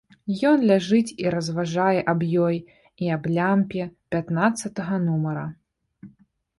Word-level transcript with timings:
Ён 0.51 0.63
ляжыць 0.69 1.15
і 1.23 1.33
разважае 1.35 1.99
аб 2.15 2.25
ёй 2.47 2.57
і 3.05 3.13
аб 3.19 3.23
лямпе 3.37 3.87
пятнаццатага 4.17 4.95
нумара. 5.09 5.45